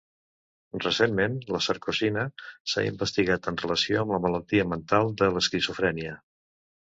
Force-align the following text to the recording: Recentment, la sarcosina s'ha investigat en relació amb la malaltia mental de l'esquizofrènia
Recentment, 0.83 1.33
la 1.55 1.59
sarcosina 1.65 2.23
s'ha 2.71 2.85
investigat 2.87 3.51
en 3.53 3.61
relació 3.63 4.01
amb 4.05 4.15
la 4.15 4.21
malaltia 4.25 4.67
mental 4.73 5.11
de 5.23 5.29
l'esquizofrènia 5.35 6.17